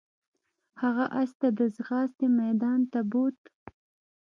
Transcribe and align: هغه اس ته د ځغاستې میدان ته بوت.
هغه 0.81 1.05
اس 1.21 1.31
ته 1.39 1.47
د 1.59 1.61
ځغاستې 1.75 2.25
میدان 2.39 2.79
ته 2.91 2.99
بوت. 3.11 3.39